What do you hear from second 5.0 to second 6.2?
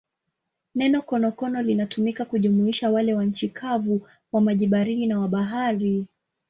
na wa bahari.